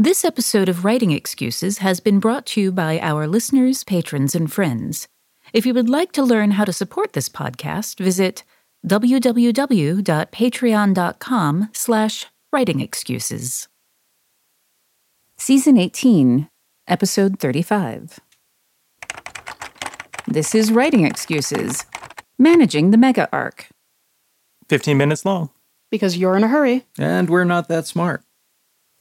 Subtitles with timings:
[0.00, 4.52] This episode of Writing Excuses has been brought to you by our listeners, patrons, and
[4.52, 5.08] friends.
[5.52, 8.44] If you would like to learn how to support this podcast, visit
[8.86, 13.66] www.patreon.com slash writingexcuses.
[15.36, 16.48] Season 18,
[16.86, 18.20] Episode 35.
[20.28, 21.84] This is Writing Excuses,
[22.38, 23.66] Managing the Mega Arc.
[24.68, 25.50] 15 minutes long.
[25.90, 26.86] Because you're in a hurry.
[26.96, 28.22] And we're not that smart.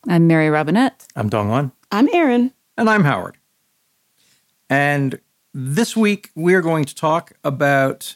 [0.09, 1.05] I'm Mary Robinette.
[1.17, 1.73] I'm Dongwon.
[1.91, 2.53] I'm Erin.
[2.77, 3.38] And I'm Howard.
[4.70, 5.20] And
[5.54, 8.15] this week we're going to talk about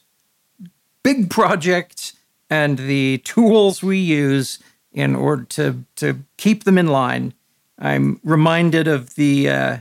[1.04, 2.14] big projects
[2.50, 4.60] and the tools we use
[4.94, 7.34] in order to, to keep them in line.
[7.78, 9.78] I'm reminded of the, uh,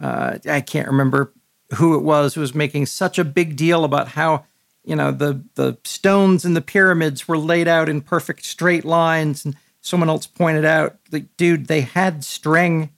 [0.00, 1.32] uh, I can't remember
[1.76, 4.44] who it was who was making such a big deal about how,
[4.84, 9.46] you know, the, the stones in the pyramids were laid out in perfect straight lines.
[9.46, 12.90] And someone else pointed out, like, dude, they had string.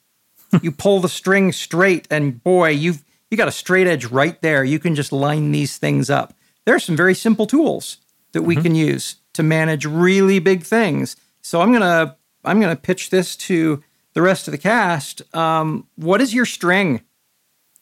[0.62, 4.64] you pull the string straight, and boy, you've you got a straight edge right there.
[4.64, 6.32] You can just line these things up.
[6.64, 7.98] There are some very simple tools
[8.32, 8.62] that we mm-hmm.
[8.62, 11.16] can use to manage really big things.
[11.42, 13.82] So I'm gonna I'm gonna pitch this to
[14.14, 15.22] the rest of the cast.
[15.34, 17.02] Um, what is your string?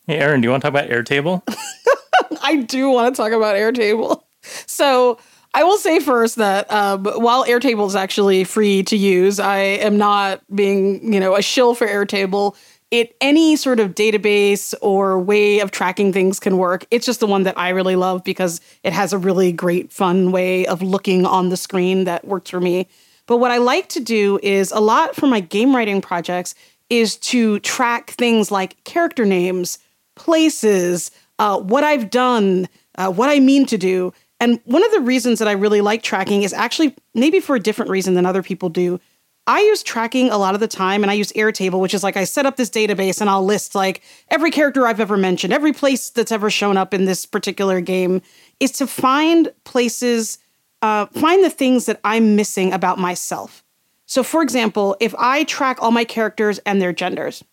[0.07, 1.43] Hey, Erin, do you want to talk about Airtable?
[2.43, 4.23] I do want to talk about Airtable.
[4.67, 5.19] So
[5.57, 9.97] I will say first that um, while Airtable is actually free to use, I am
[9.97, 12.55] not being, you know, a shill for Airtable.
[12.91, 16.85] It any sort of database or way of tracking things can work.
[16.91, 20.31] It's just the one that I really love because it has a really great, fun
[20.31, 22.87] way of looking on the screen that works for me.
[23.25, 26.55] But what I like to do is a lot for my game writing projects
[26.91, 29.79] is to track things like character names,
[30.17, 35.01] places, uh, what I've done, uh, what I mean to do and one of the
[35.01, 38.43] reasons that I really like tracking is actually maybe for a different reason than other
[38.43, 39.01] people do.
[39.49, 42.17] I use tracking a lot of the time and I use Airtable, which is like
[42.17, 45.73] I set up this database and I'll list like every character I've ever mentioned, every
[45.73, 48.23] place that's ever shown up in this particular game,
[48.59, 50.39] is to find places,
[50.83, 53.63] uh, find the things that I'm missing about myself.
[54.07, 57.45] So, for example, if I track all my characters and their genders,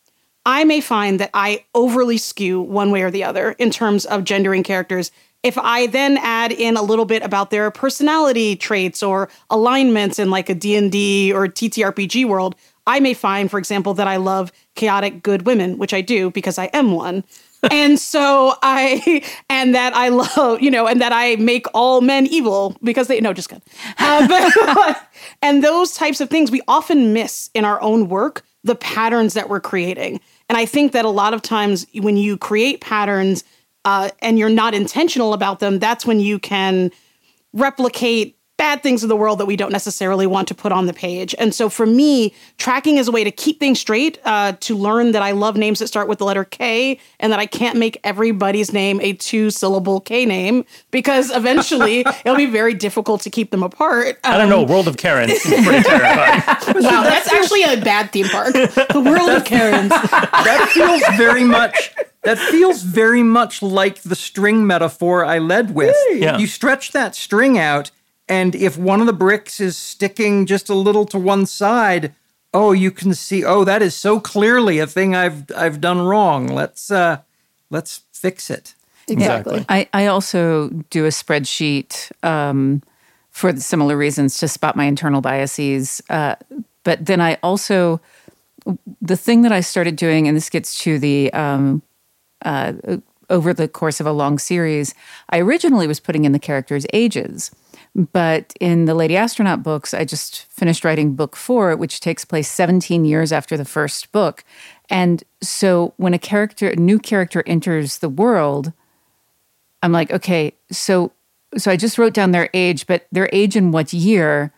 [0.46, 4.24] I may find that I overly skew one way or the other in terms of
[4.24, 5.12] gendering characters
[5.44, 10.30] if I then add in a little bit about their personality traits or alignments in
[10.30, 12.56] like a D&D or TTRPG world,
[12.88, 16.58] I may find, for example, that I love chaotic good women, which I do because
[16.58, 17.24] I am one.
[17.72, 22.28] and so I, and that I love, you know, and that I make all men
[22.28, 23.62] evil because they, no, just good.
[24.00, 24.28] Uh,
[24.74, 25.10] but,
[25.42, 29.50] and those types of things we often miss in our own work, the patterns that
[29.50, 30.20] we're creating.
[30.50, 33.44] And I think that a lot of times when you create patterns
[33.86, 36.92] uh, and you're not intentional about them, that's when you can
[37.54, 40.94] replicate bad things in the world that we don't necessarily want to put on the
[40.94, 41.34] page.
[41.40, 45.12] And so for me, tracking is a way to keep things straight, uh, to learn
[45.14, 48.00] that I love names that start with the letter K and that I can't make
[48.04, 53.52] everybody's name a two syllable K name because eventually it'll be very difficult to keep
[53.52, 54.20] them apart.
[54.24, 54.64] Um, I don't know.
[54.64, 56.84] Um, world of Karen is pretty terrifying.
[56.84, 58.54] wow, that's actually a bad theme park.
[58.54, 59.90] The world of Karens.
[59.90, 61.94] That feels very much
[62.24, 65.96] that feels very much like the string metaphor I led with.
[66.12, 66.38] Yeah.
[66.38, 67.92] You stretch that string out,
[68.28, 72.14] and if one of the bricks is sticking just a little to one side,
[72.54, 76.48] oh, you can see, oh, that is so clearly a thing I've I've done wrong.
[76.48, 77.18] Let's uh
[77.70, 78.76] let's fix it.
[79.08, 79.66] Exactly.
[79.68, 82.82] I, I also do a spreadsheet um,
[83.32, 86.02] for similar reasons to spot my internal biases.
[86.10, 86.36] Uh,
[86.84, 88.00] but then I also,
[89.02, 91.82] the thing that I started doing, and this gets to the um,
[92.46, 92.74] uh,
[93.30, 94.94] over the course of a long series,
[95.30, 97.52] I originally was putting in the characters' ages.
[97.96, 102.50] But in the Lady Astronaut books, I just finished writing book four, which takes place
[102.50, 104.44] 17 years after the first book.
[104.90, 108.74] And so when a character, a new character enters the world,
[109.84, 111.12] I'm like, okay, so
[111.56, 114.52] so I just wrote down their age, but their age in what year?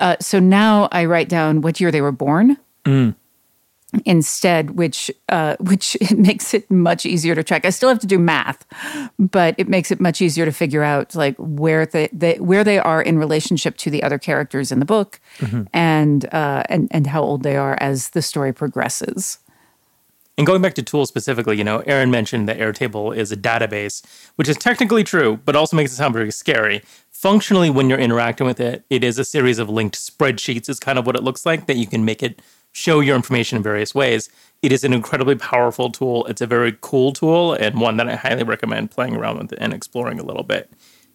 [0.00, 2.56] Uh, so now I write down what year they were born.
[2.86, 3.14] Mm.
[4.04, 7.64] Instead, which uh, which makes it much easier to track.
[7.64, 8.64] I still have to do math,
[9.18, 12.78] but it makes it much easier to figure out like where they, they where they
[12.78, 15.64] are in relationship to the other characters in the book, mm-hmm.
[15.72, 19.38] and uh, and and how old they are as the story progresses.
[20.38, 24.02] And going back to tools specifically, you know, Erin mentioned that Airtable is a database,
[24.36, 26.82] which is technically true, but also makes it sound very scary.
[27.10, 30.98] Functionally, when you're interacting with it, it is a series of linked spreadsheets, is kind
[30.98, 32.40] of what it looks like, that you can make it
[32.72, 34.28] show your information in various ways.
[34.62, 36.26] It is an incredibly powerful tool.
[36.26, 39.72] It's a very cool tool and one that I highly recommend playing around with and
[39.72, 40.70] exploring a little bit.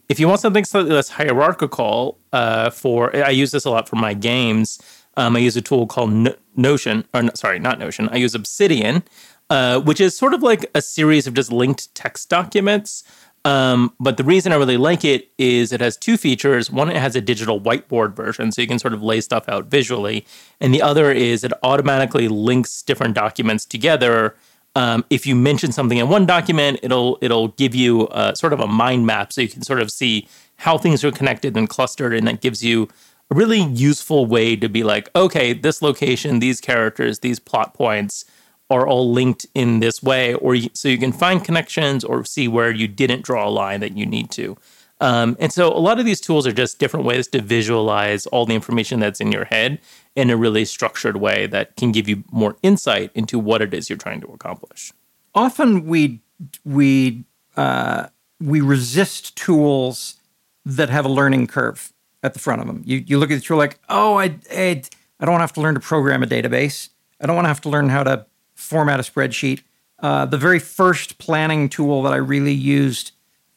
[0.09, 3.97] If you want something slightly less hierarchical, uh, for I use this a lot for
[3.97, 4.79] my games.
[5.17, 8.07] Um, I use a tool called no- Notion, or sorry, not Notion.
[8.09, 9.03] I use Obsidian,
[9.49, 13.03] uh, which is sort of like a series of just linked text documents.
[13.47, 16.69] Um, but the reason I really like it is it has two features.
[16.69, 19.67] One, it has a digital whiteboard version, so you can sort of lay stuff out
[19.67, 20.25] visually.
[20.59, 24.35] And the other is it automatically links different documents together.
[24.75, 28.59] Um, if you mention something in one document, it'll it'll give you a, sort of
[28.59, 30.27] a mind map, so you can sort of see
[30.57, 32.89] how things are connected and clustered, and that gives you
[33.31, 38.25] a really useful way to be like, okay, this location, these characters, these plot points
[38.69, 42.71] are all linked in this way, or so you can find connections or see where
[42.71, 44.57] you didn't draw a line that you need to.
[44.99, 48.45] Um, and so a lot of these tools are just different ways to visualize all
[48.45, 49.79] the information that's in your head
[50.15, 53.89] in a really structured way that can give you more insight into what it is
[53.89, 54.91] you're trying to accomplish.
[55.35, 56.21] Often we
[56.65, 57.25] we
[57.55, 58.07] uh,
[58.39, 60.19] we resist tools
[60.65, 61.93] that have a learning curve
[62.23, 62.81] at the front of them.
[62.85, 64.81] You, you look at it, you're like, oh, I, I,
[65.19, 66.89] I don't have to learn to program a database.
[67.21, 68.25] I don't want to have to learn how to
[68.57, 69.61] format a spreadsheet.
[69.99, 73.11] Uh, the very first planning tool that I really used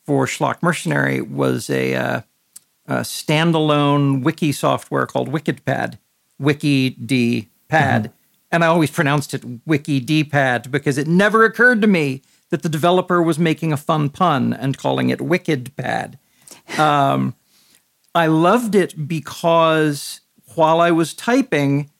[0.05, 2.21] for Schlock Mercenary was a, uh,
[2.87, 5.99] a standalone wiki software called WikidPad,
[6.41, 7.49] WikiDPad.
[7.71, 8.07] Mm-hmm.
[8.53, 13.23] And I always pronounced it WikiDPad because it never occurred to me that the developer
[13.23, 16.19] was making a fun pun and calling it WickedPad.
[16.79, 17.35] Um,
[18.15, 20.21] I loved it because
[20.57, 21.91] while I was typing,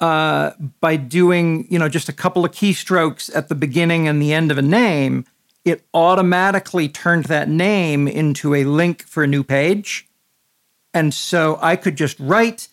[0.00, 4.32] uh, by doing you know just a couple of keystrokes at the beginning and the
[4.32, 5.24] end of a name,
[5.64, 10.08] it automatically turned that name into a link for a new page,
[10.92, 12.68] and so I could just write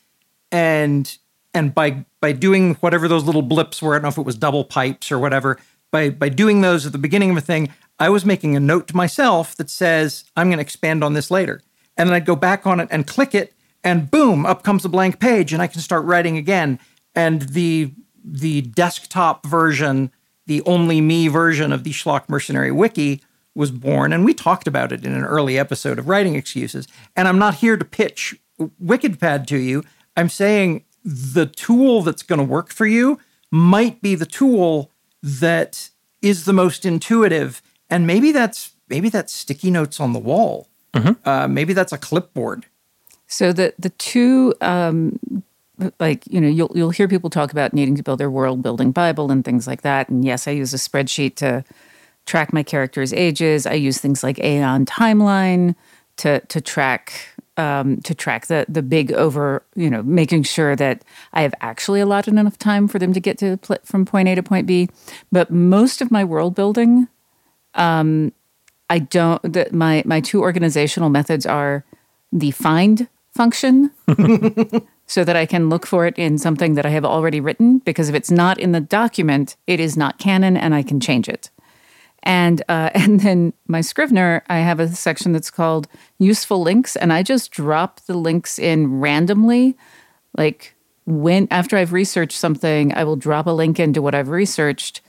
[0.51, 1.17] and
[1.53, 4.37] and by by doing whatever those little blips were, I don't know if it was
[4.37, 5.59] double pipes or whatever.
[5.91, 7.69] By by doing those at the beginning of a thing,
[7.99, 11.29] I was making a note to myself that says I'm going to expand on this
[11.29, 11.61] later
[11.97, 13.53] and then I'd go back on it and click it,
[13.83, 16.79] and boom, up comes a blank page, and I can start writing again.
[17.15, 17.91] And the
[18.25, 20.11] the desktop version,
[20.45, 23.21] the only me version of the Schlock Mercenary Wiki
[23.55, 26.87] was born, and we talked about it in an early episode of Writing Excuses.
[27.15, 29.83] And I'm not here to pitch WikidPad to you.
[30.17, 33.19] I'm saying the tool that's going to work for you
[33.51, 34.89] might be the tool
[35.21, 35.89] that
[36.21, 41.27] is the most intuitive, and maybe that's maybe that's sticky notes on the wall Mm-hmm.
[41.27, 42.65] Uh, maybe that's a clipboard.
[43.27, 45.19] So the the two um,
[45.99, 48.91] like you know you'll you'll hear people talk about needing to build their world building
[48.91, 51.63] bible and things like that and yes i use a spreadsheet to
[52.25, 55.75] track my characters ages i use things like aeon timeline
[56.17, 61.03] to to track um, to track the the big over you know making sure that
[61.33, 64.35] i have actually allotted enough time for them to get to pl- from point a
[64.35, 64.89] to point b
[65.31, 67.07] but most of my world building
[67.75, 68.31] um,
[68.89, 69.41] I don't.
[69.41, 71.83] The, my my two organizational methods are
[72.31, 73.91] the find function,
[75.05, 77.79] so that I can look for it in something that I have already written.
[77.79, 81.27] Because if it's not in the document, it is not canon, and I can change
[81.27, 81.49] it.
[82.23, 85.87] And uh, and then my Scrivener, I have a section that's called
[86.19, 89.77] useful links, and I just drop the links in randomly,
[90.37, 90.73] like
[91.05, 95.01] when after I've researched something, I will drop a link into what I've researched.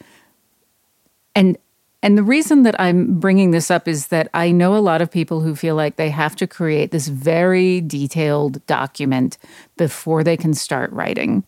[1.35, 1.57] And
[2.05, 5.11] and the reason that I'm bringing this up is that I know a lot of
[5.11, 9.39] people who feel like they have to create this very detailed document
[9.79, 11.45] before they can start writing.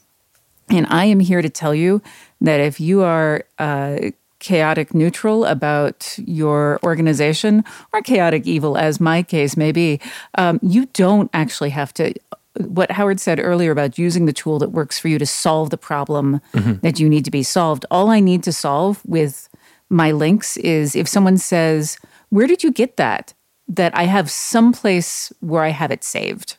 [0.71, 2.01] And I am here to tell you
[2.41, 3.99] that if you are uh,
[4.39, 10.01] chaotic neutral about your organization or chaotic evil, as my case may be,
[10.39, 12.15] um, you don't actually have to
[12.59, 15.77] what Howard said earlier about using the tool that works for you to solve the
[15.77, 16.75] problem mm-hmm.
[16.81, 17.85] that you need to be solved.
[17.91, 19.51] All I need to solve with
[19.89, 23.35] my links is if someone says, Where did you get that?
[23.69, 26.57] That I have someplace where I have it saved.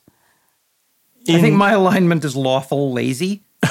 [1.25, 3.43] In, I think my alignment is lawful lazy.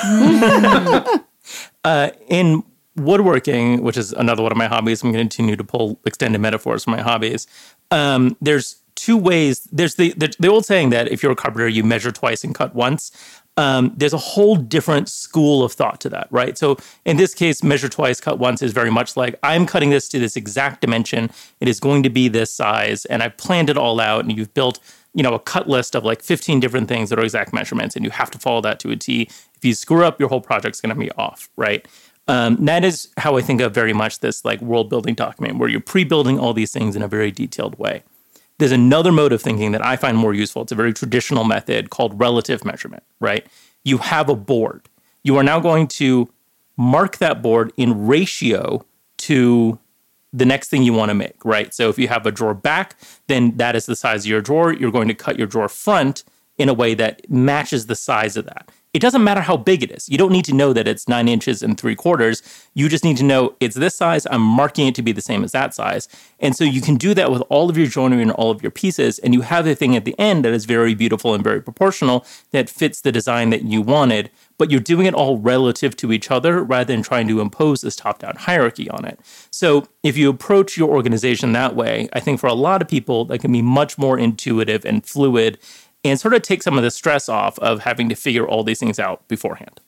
[1.85, 2.63] uh, in
[2.97, 6.41] woodworking, which is another one of my hobbies, I'm going to continue to pull extended
[6.41, 7.47] metaphors from my hobbies.
[7.91, 9.69] Um, there's two ways.
[9.71, 12.55] There's the, the, the old saying that if you're a carpenter, you measure twice and
[12.55, 13.13] cut once.
[13.57, 16.59] Um, there's a whole different school of thought to that, right?
[16.59, 20.09] So in this case, measure twice, cut once is very much like I'm cutting this
[20.11, 21.31] to this exact dimension.
[21.61, 24.53] It is going to be this size, and I've planned it all out, and you've
[24.53, 24.79] built,
[25.15, 28.05] you know, a cut list of like 15 different things that are exact measurements, and
[28.05, 29.23] you have to follow that to a T.
[29.55, 31.87] If you screw up, your whole project's going to be off, right?
[32.29, 35.69] Um, that is how I think of very much this like world building document, where
[35.69, 38.03] you're pre-building all these things in a very detailed way.
[38.59, 40.63] There's another mode of thinking that I find more useful.
[40.63, 43.47] It's a very traditional method called relative measurement, right?
[43.85, 44.89] You have a board.
[45.23, 46.33] You are now going to
[46.77, 48.85] mark that board in ratio
[49.19, 49.79] to
[50.33, 51.73] the next thing you want to make, right?
[51.73, 52.97] So if you have a drawer back,
[53.27, 54.73] then that is the size of your drawer.
[54.73, 56.25] You're going to cut your drawer front
[56.59, 58.71] in a way that matches the size of that.
[58.97, 60.09] It doesn't matter how big it is.
[60.09, 62.43] You don't need to know that it's nine inches and three quarters.
[62.73, 64.27] You just need to know it's this size.
[64.31, 66.09] I'm marking it to be the same as that size.
[66.41, 68.71] And so you can do that with all of your joinery and all of your
[68.71, 69.19] pieces.
[69.19, 72.25] And you have a thing at the end that is very beautiful and very proportional
[72.53, 74.31] that fits the design that you wanted.
[74.57, 77.97] But you're doing it all relative to each other rather than trying to impose this
[77.97, 79.21] top down hierarchy on it.
[79.51, 83.27] So if you approach your organization that way, I think for a lot of people,
[83.27, 85.59] that can be much more intuitive and fluid
[86.09, 88.79] and sort of take some of the stress off of having to figure all these
[88.79, 89.81] things out beforehand.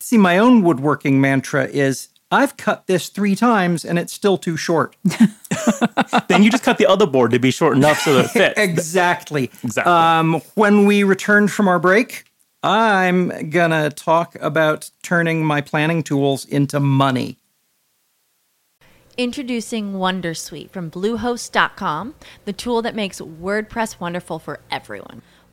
[0.00, 4.56] See, my own woodworking mantra is I've cut this three times and it's still too
[4.56, 4.96] short.
[6.28, 8.54] then you just cut the other board to be short enough so that it fits.
[8.60, 9.50] exactly.
[9.62, 9.92] Exactly.
[9.92, 12.24] Um, when we return from our break,
[12.64, 17.38] I'm going to talk about turning my planning tools into money.
[19.16, 25.22] Introducing Wondersuite from Bluehost.com, the tool that makes WordPress wonderful for everyone.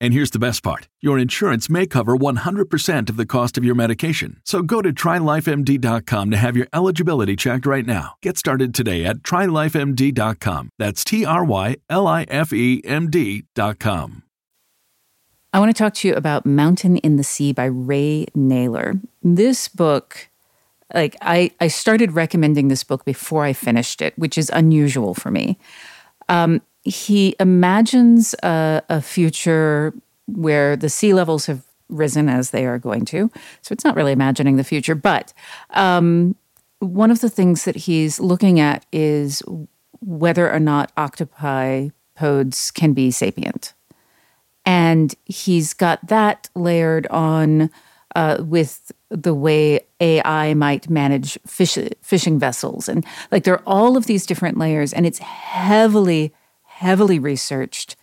[0.00, 3.74] And here's the best part your insurance may cover 100% of the cost of your
[3.74, 4.40] medication.
[4.44, 8.14] So go to trylifemd.com to have your eligibility checked right now.
[8.22, 10.70] Get started today at trylifemd.com.
[10.78, 14.24] That's T R Y L I F E M D.com.
[15.54, 19.00] I want to talk to you about Mountain in the Sea by Ray Nayler.
[19.22, 20.28] This book,
[20.92, 25.30] like I, I started recommending this book before I finished it, which is unusual for
[25.30, 25.56] me.
[26.28, 29.94] Um, he imagines a, a future
[30.26, 33.30] where the sea levels have risen as they are going to.
[33.62, 35.32] So it's not really imagining the future, but
[35.70, 36.36] um,
[36.78, 39.42] one of the things that he's looking at is
[40.00, 43.74] whether or not octopi pods can be sapient.
[44.66, 47.70] And he's got that layered on
[48.14, 52.88] uh, with the way AI might manage fish, fishing vessels.
[52.88, 56.32] And like there are all of these different layers, and it's heavily,
[56.74, 57.96] heavily researched.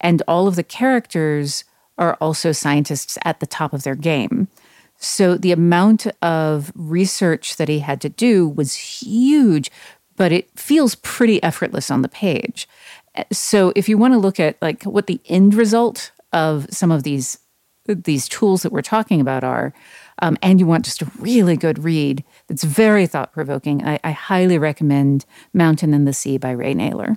[0.00, 1.64] And all of the characters
[1.96, 4.48] are also scientists at the top of their game.
[4.98, 9.70] So the amount of research that he had to do was huge,
[10.16, 12.68] but it feels pretty effortless on the page.
[13.32, 17.02] So if you want to look at like what the end result of some of
[17.02, 17.38] these
[17.86, 19.72] these tools that we're talking about are,
[20.20, 24.10] um, and you want just a really good read that's very thought provoking, I, I
[24.10, 27.16] highly recommend Mountain in the Sea by Ray Nayler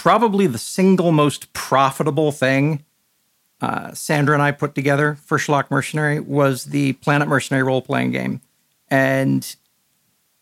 [0.00, 2.82] probably the single most profitable thing
[3.60, 8.12] uh, Sandra and I put together for Schlock Mercenary was the Planet Mercenary role playing
[8.12, 8.40] game.
[8.88, 9.54] And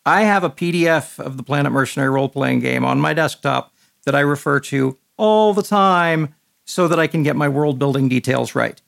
[0.05, 3.73] I have a PDF of the Planet Mercenary role playing game on my desktop
[4.05, 8.07] that I refer to all the time so that I can get my world building
[8.07, 8.81] details right.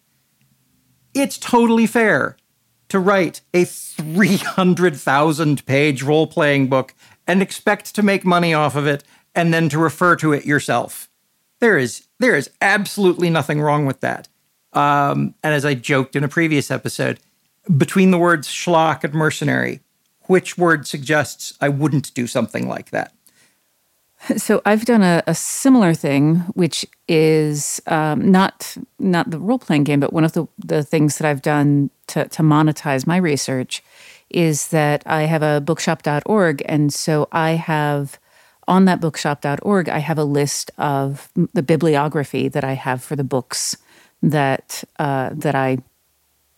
[1.14, 2.38] It's totally fair
[2.88, 6.94] to write a 300,000 page role playing book
[7.28, 9.04] and expect to make money off of it
[9.36, 11.10] and then to refer to it yourself.
[11.60, 14.28] There is there is absolutely nothing wrong with that.
[14.74, 17.20] Um, and as I joked in a previous episode,
[17.78, 19.82] between the words schlock and mercenary,
[20.24, 23.14] which word suggests I wouldn't do something like that?
[24.38, 29.84] So I've done a, a similar thing, which is um, not not the role playing
[29.84, 33.84] game, but one of the, the things that I've done to, to monetize my research
[34.30, 38.20] is that I have a bookshop.org, and so I have
[38.72, 43.24] on that bookshop.org I have a list of the bibliography that I have for the
[43.24, 43.76] books
[44.24, 45.80] that uh, that I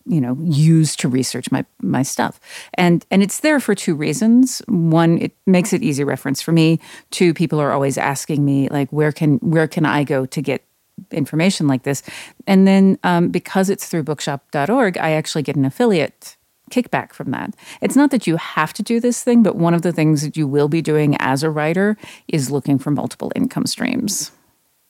[0.06, 2.38] you know use to research my my stuff.
[2.74, 4.62] And and it's there for two reasons.
[4.68, 6.78] One it makes it easy reference for me.
[7.10, 10.62] Two people are always asking me like where can where can i go to get
[11.10, 12.04] information like this?
[12.46, 16.36] And then um, because it's through bookshop.org i actually get an affiliate
[16.70, 19.82] kickback from that it's not that you have to do this thing but one of
[19.82, 21.96] the things that you will be doing as a writer
[22.28, 24.32] is looking for multiple income streams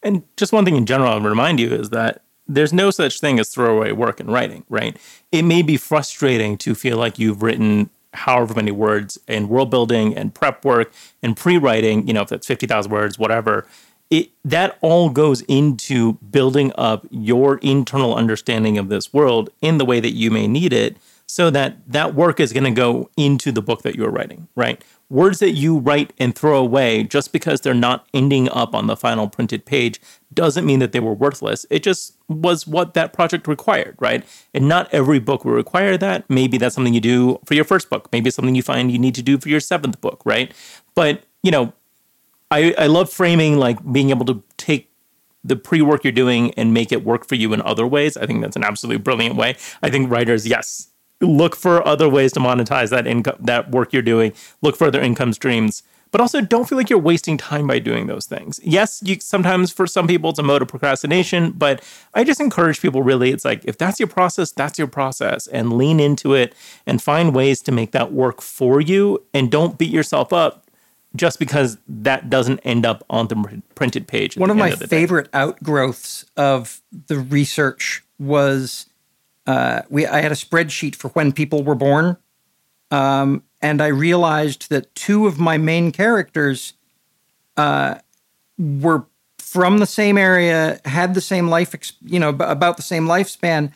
[0.03, 3.39] and just one thing in general i'll remind you is that there's no such thing
[3.39, 4.97] as throwaway work in writing, right?
[5.33, 10.17] It may be frustrating to feel like you've written however many words in world building
[10.17, 13.67] and prep work and pre-writing, you know, if that's 50,000 words, whatever.
[14.11, 19.85] It that all goes into building up your internal understanding of this world in the
[19.85, 23.51] way that you may need it so that that work is going to go into
[23.51, 24.85] the book that you're writing, right?
[25.09, 28.97] Words that you write and throw away just because they're not ending up on the
[28.97, 30.01] final printed page
[30.33, 31.65] doesn't mean that they were worthless.
[31.71, 34.25] It just was what that project required, right?
[34.53, 36.29] And not every book will require that.
[36.29, 38.09] Maybe that's something you do for your first book.
[38.13, 40.53] Maybe it's something you find you need to do for your seventh book, right?
[40.95, 41.73] But, you know,
[42.51, 44.91] I, I love framing like being able to take
[45.43, 48.17] the pre-work you're doing and make it work for you in other ways.
[48.17, 49.57] I think that's an absolutely brilliant way.
[49.83, 50.89] I think writers, yes,
[51.27, 54.33] look for other ways to monetize that income that work you're doing.
[54.63, 55.83] Look for other income streams
[56.15, 58.61] but also don't feel like you're wasting time by doing those things.
[58.63, 61.83] Yes, you sometimes for some people it's a mode of procrastination, but
[62.15, 65.73] I just encourage people really it's like if that's your process, that's your process and
[65.73, 66.55] lean into it
[66.87, 70.71] and find ways to make that work for you and don't beat yourself up
[71.17, 74.37] just because that doesn't end up on the printed page.
[74.37, 78.87] One of my of favorite outgrowths of the research was
[79.47, 82.17] uh, we I had a spreadsheet for when people were born.
[82.91, 86.75] Um, and I realized that two of my main characters
[87.57, 87.97] uh,
[88.59, 89.07] were
[89.39, 93.73] from the same area, had the same life, you know, about the same lifespan,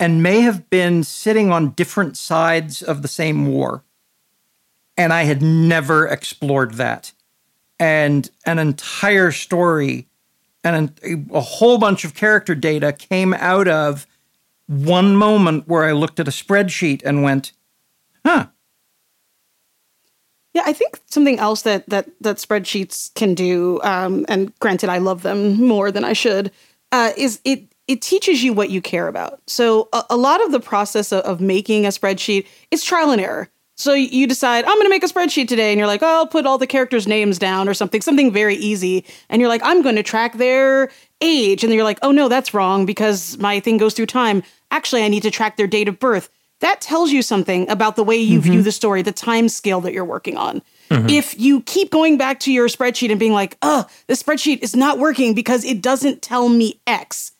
[0.00, 3.82] and may have been sitting on different sides of the same war.
[4.96, 7.12] And I had never explored that.
[7.78, 10.08] And an entire story
[10.64, 10.92] and
[11.32, 14.06] a whole bunch of character data came out of
[14.68, 17.52] one moment where I looked at a spreadsheet and went,
[18.24, 18.46] huh,
[20.54, 24.98] yeah, I think something else that that that spreadsheets can do, um, and granted, I
[24.98, 26.50] love them more than I should,
[26.92, 29.40] uh, is it it teaches you what you care about.
[29.46, 33.20] So a, a lot of the process of, of, making a spreadsheet is trial and
[33.20, 33.48] error.
[33.76, 36.26] So you decide I'm going to make a spreadsheet today, and you're like, oh, I'll
[36.26, 39.82] put all the characters' names down or something, something very easy, and you're like, I'm
[39.82, 43.76] going to track their age, and you're like, oh no, that's wrong because my thing
[43.76, 44.42] goes through time.
[44.70, 48.04] Actually, I need to track their date of birth that tells you something about the
[48.04, 48.50] way you mm-hmm.
[48.50, 50.60] view the story, the time scale that you're working on.
[50.90, 51.08] Mm-hmm.
[51.08, 54.74] If you keep going back to your spreadsheet and being like, oh, this spreadsheet is
[54.74, 57.32] not working because it doesn't tell me X,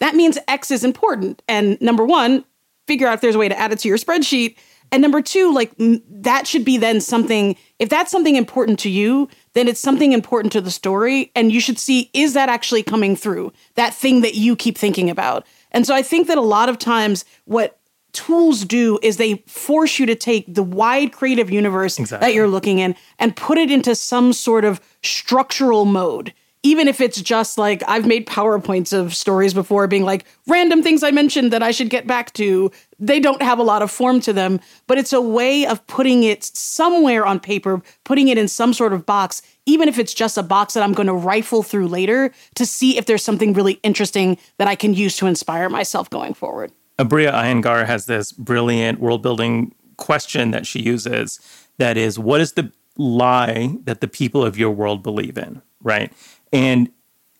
[0.00, 1.42] that means X is important.
[1.48, 2.44] And number one,
[2.86, 4.56] figure out if there's a way to add it to your spreadsheet.
[4.96, 9.28] And number two, like that should be then something, if that's something important to you,
[9.52, 11.30] then it's something important to the story.
[11.36, 13.52] And you should see, is that actually coming through?
[13.74, 15.46] That thing that you keep thinking about.
[15.70, 17.78] And so I think that a lot of times what
[18.12, 22.26] tools do is they force you to take the wide creative universe exactly.
[22.26, 27.00] that you're looking in and put it into some sort of structural mode even if
[27.00, 31.52] it's just like I've made PowerPoints of stories before being like random things I mentioned
[31.52, 32.70] that I should get back to.
[32.98, 36.22] They don't have a lot of form to them, but it's a way of putting
[36.24, 40.38] it somewhere on paper, putting it in some sort of box, even if it's just
[40.38, 43.74] a box that I'm going to rifle through later to see if there's something really
[43.82, 46.72] interesting that I can use to inspire myself going forward.
[46.98, 51.38] Aabria Iyengar has this brilliant world building question that she uses
[51.78, 55.60] that is, what is the lie that the people of your world believe in?
[55.82, 56.12] Right.
[56.52, 56.90] And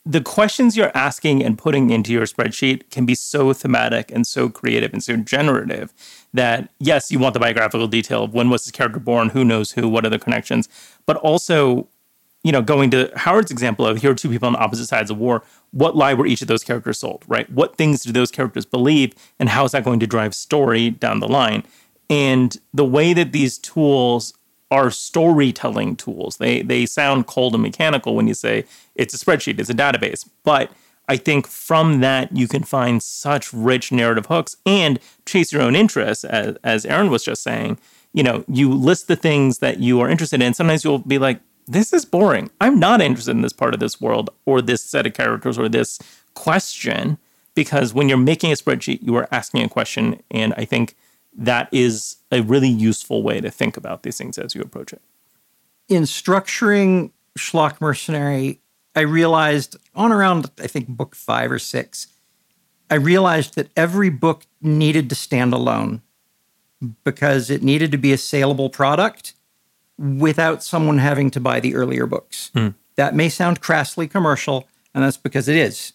[0.07, 4.49] the questions you're asking and putting into your spreadsheet can be so thematic and so
[4.49, 5.92] creative and so generative
[6.33, 9.73] that yes, you want the biographical detail of when was this character born, who knows
[9.73, 10.69] who, what are the connections,
[11.07, 11.88] but also,
[12.45, 15.19] you know, going to Howard's example of here are two people on opposite sides of
[15.19, 15.42] war.
[15.73, 17.51] What lie were each of those characters sold, right?
[17.51, 21.19] What things do those characters believe, and how is that going to drive story down
[21.19, 21.64] the line?
[22.09, 24.35] And the way that these tools
[24.70, 29.61] are storytelling tools, they they sound cold and mechanical when you say it's a spreadsheet,
[29.61, 30.70] it's a database, but
[31.09, 35.76] I think from that you can find such rich narrative hooks and chase your own
[35.76, 37.79] interests, as, as Erin was just saying.
[38.12, 40.55] You know, you list the things that you are interested in.
[40.55, 42.50] Sometimes you'll be like, this is boring.
[42.61, 45.68] I'm not interested in this part of this world or this set of characters or
[45.68, 45.98] this
[46.35, 47.18] question.
[47.55, 50.22] Because when you're making a spreadsheet, you are asking a question.
[50.31, 50.94] And I think
[51.37, 55.03] that is a really useful way to think about these things as you approach it.
[55.88, 58.61] In structuring Schlock Mercenary,
[58.94, 62.09] I realized on around, I think, book five or six,
[62.90, 66.03] I realized that every book needed to stand alone
[67.05, 69.35] because it needed to be a saleable product
[69.99, 72.51] without someone having to buy the earlier books.
[72.55, 72.68] Hmm.
[72.96, 75.92] That may sound crassly commercial, and that's because it is.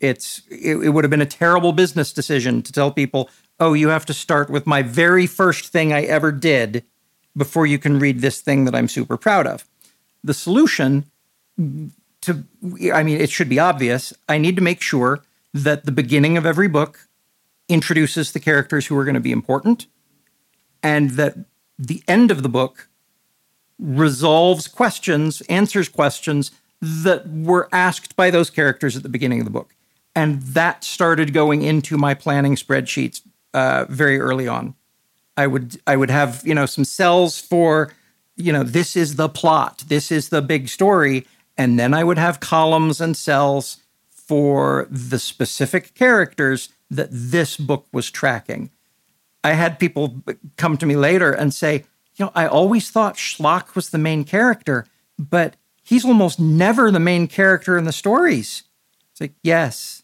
[0.00, 3.28] It's it, it would have been a terrible business decision to tell people,
[3.60, 6.84] "Oh, you have to start with my very first thing I ever did
[7.36, 9.64] before you can read this thing that I'm super proud of."
[10.24, 11.04] The solution
[12.22, 12.44] to
[12.94, 14.12] I mean, it should be obvious.
[14.28, 15.22] I need to make sure
[15.54, 17.08] that the beginning of every book
[17.68, 19.86] introduces the characters who are going to be important
[20.82, 21.36] and that
[21.78, 22.88] the end of the book
[23.78, 29.50] resolves questions, answers questions that were asked by those characters at the beginning of the
[29.50, 29.74] book.
[30.14, 33.22] And that started going into my planning spreadsheets
[33.54, 34.74] uh, very early on.
[35.36, 37.92] I would I would have you know some cells for
[38.36, 42.18] you know this is the plot, this is the big story, and then I would
[42.18, 43.78] have columns and cells
[44.10, 48.70] for the specific characters that this book was tracking.
[49.42, 50.22] I had people
[50.56, 51.84] come to me later and say,
[52.16, 54.86] you know, I always thought Schlock was the main character,
[55.18, 58.64] but he's almost never the main character in the stories.
[59.10, 59.99] It's like, yes.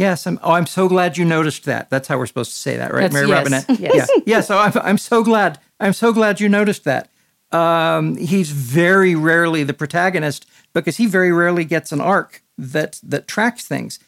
[0.00, 0.38] Yes, I'm.
[0.42, 1.90] Oh, I'm so glad you noticed that.
[1.90, 3.80] That's how we're supposed to say that, right, That's- Mary yes, Robinette?
[3.80, 4.08] yes.
[4.16, 4.40] Yeah, yeah.
[4.40, 4.72] So I'm.
[4.82, 5.58] I'm so glad.
[5.78, 7.10] I'm so glad you noticed that.
[7.52, 13.28] Um, he's very rarely the protagonist because he very rarely gets an arc that that
[13.28, 13.98] tracks things.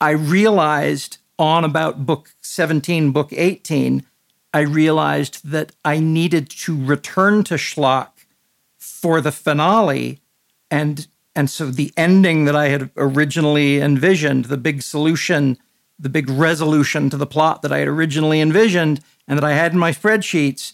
[0.00, 4.04] I realized on about book 17, book 18,
[4.54, 8.10] I realized that I needed to return to Schlock
[8.78, 10.20] for the finale
[10.70, 15.58] and and so the ending that I had originally envisioned, the big solution,
[15.98, 19.72] the big resolution to the plot that I had originally envisioned and that I had
[19.72, 20.72] in my spreadsheets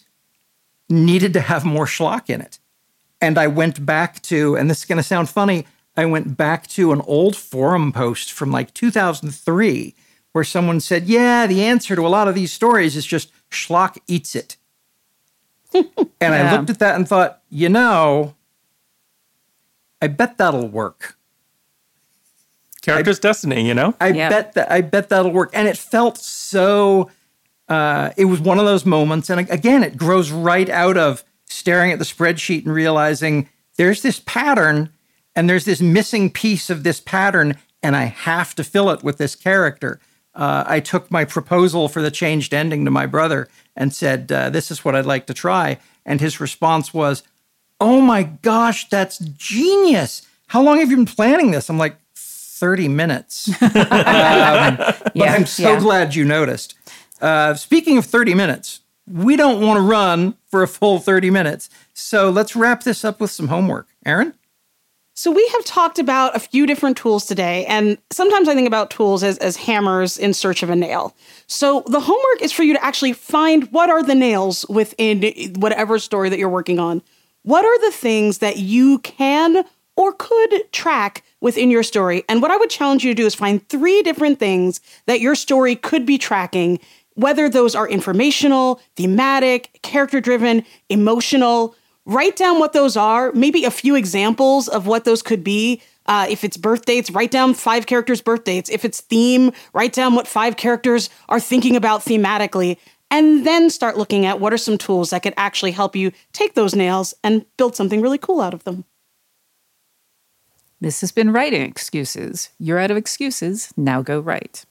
[0.89, 2.61] needed to have more schlock in it.
[3.21, 6.69] And I went back to, and this is going to sound funny, I went back
[6.69, 9.95] to an old forum post from like 2003
[10.31, 13.99] where someone said, Yeah, the answer to a lot of these stories is just schlock
[14.07, 14.57] eats it.
[15.75, 18.35] and I looked at that and thought, you know,
[20.03, 21.17] I bet that'll work.
[22.83, 23.95] Character's destiny, you know?
[24.01, 24.31] I Yep.
[24.31, 25.51] bet that I bet that'll work.
[25.55, 27.11] And it felt so
[27.69, 29.31] uh, it was one of those moments.
[29.31, 34.21] And again, it grows right out of staring at the spreadsheet and realizing there's this
[34.27, 34.91] pattern
[35.37, 39.17] and there's this missing piece of this pattern, and I have to fill it with
[39.17, 39.99] this character.
[40.35, 44.51] Uh, I took my proposal for the changed ending to my brother and said, uh,
[44.51, 45.79] This is what I'd like to try.
[46.05, 47.23] And his response was,
[47.83, 50.23] Oh my gosh, that's genius.
[50.47, 51.69] How long have you been planning this?
[51.69, 53.51] I'm like, 30 minutes.
[53.63, 55.81] Um, but Yeah, I'm so yeah.
[55.81, 56.77] glad you noticed.
[57.21, 61.69] Uh, speaking of 30 minutes, we don't want to run for a full 30 minutes.
[61.93, 63.89] So let's wrap this up with some homework.
[64.07, 64.33] Erin?
[65.15, 68.91] So we have talked about a few different tools today, and sometimes I think about
[68.91, 71.15] tools as, as hammers in search of a nail.
[71.49, 75.23] So the homework is for you to actually find what are the nails within
[75.57, 77.03] whatever story that you're working on.
[77.43, 79.65] What are the things that you can
[79.97, 82.25] or could track within your story?
[82.29, 85.35] And what I would challenge you to do is find three different things that your
[85.35, 86.79] story could be tracking,
[87.15, 91.75] whether those are informational, thematic, character driven, emotional
[92.05, 95.81] write down what those are, maybe a few examples of what those could be.
[96.07, 98.69] Uh, if it's birth dates, write down five characters' birth dates.
[98.71, 102.77] If it's theme, write down what five characters are thinking about thematically.
[103.13, 106.55] And then start looking at what are some tools that could actually help you take
[106.55, 108.87] those nails and build something really cool out of them.
[110.81, 112.49] This has been Writing Excuses.
[112.59, 113.71] You're out of excuses.
[113.77, 114.65] Now go write.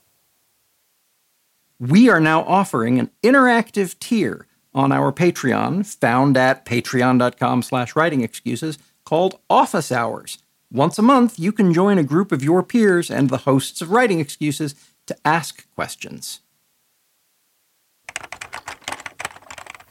[1.78, 8.22] We are now offering an interactive tier on our Patreon, found at patreon.com slash writing
[8.22, 10.38] excuses, called Office Hours.
[10.68, 13.90] Once a month, you can join a group of your peers and the hosts of
[13.90, 14.74] Writing Excuses
[15.06, 16.40] to ask questions.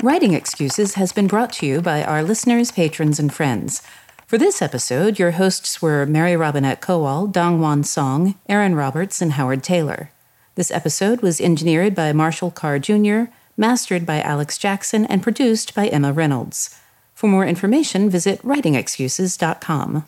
[0.03, 3.83] Writing Excuses has been brought to you by our listeners, patrons, and friends.
[4.25, 9.61] For this episode, your hosts were Mary Robinette Kowal, Dongwon Song, Erin Roberts, and Howard
[9.61, 10.07] Tayler.
[10.55, 15.85] This episode was engineered by Marshall Carr Jr., mastered by Alex Jackson, and produced by
[15.85, 16.79] Emma Reynolds.
[17.13, 20.07] For more information, visit writingexcuses.com.